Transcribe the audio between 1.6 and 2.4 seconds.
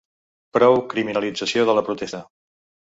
de la protesta!